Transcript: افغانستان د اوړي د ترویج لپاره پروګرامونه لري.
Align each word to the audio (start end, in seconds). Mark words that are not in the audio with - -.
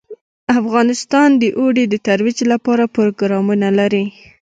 افغانستان 0.59 1.29
د 1.41 1.43
اوړي 1.59 1.83
د 1.89 1.95
ترویج 2.07 2.39
لپاره 2.51 2.83
پروګرامونه 2.95 3.67
لري. 3.79 4.05